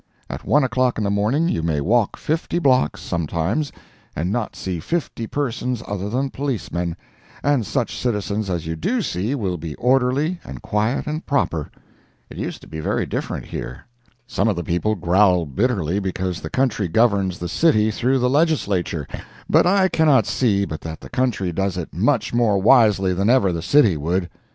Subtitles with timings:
[0.31, 3.71] At one o'clock in the morning you may walk fifty blocks, sometimes,
[4.15, 9.57] and not see fifty persons other than policemen—and such citizens as you do see will
[9.57, 11.69] be orderly, and quiet and proper.
[12.31, 13.85] It used to be very different here.
[14.25, 19.07] Some of the people growl bitterly because the country governs the city through the Legislature,
[19.47, 23.51] but I cannot see but that the country does it much more wisely than ever
[23.53, 24.31] the city would.